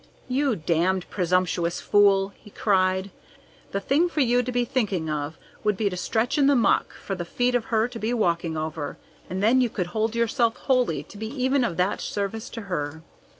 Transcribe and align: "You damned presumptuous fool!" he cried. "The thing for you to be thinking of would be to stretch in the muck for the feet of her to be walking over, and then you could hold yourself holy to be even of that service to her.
"You 0.27 0.55
damned 0.55 1.07
presumptuous 1.11 1.79
fool!" 1.79 2.29
he 2.35 2.49
cried. 2.49 3.11
"The 3.71 3.79
thing 3.79 4.09
for 4.09 4.21
you 4.21 4.41
to 4.41 4.51
be 4.51 4.65
thinking 4.65 5.11
of 5.11 5.37
would 5.63 5.77
be 5.77 5.91
to 5.91 5.95
stretch 5.95 6.39
in 6.39 6.47
the 6.47 6.55
muck 6.55 6.95
for 6.95 7.13
the 7.13 7.23
feet 7.23 7.53
of 7.53 7.65
her 7.65 7.87
to 7.89 7.99
be 7.99 8.11
walking 8.11 8.57
over, 8.57 8.97
and 9.29 9.43
then 9.43 9.61
you 9.61 9.69
could 9.69 9.85
hold 9.93 10.15
yourself 10.15 10.57
holy 10.57 11.03
to 11.03 11.17
be 11.19 11.27
even 11.27 11.63
of 11.63 11.77
that 11.77 12.01
service 12.01 12.49
to 12.49 12.61
her. 12.61 13.03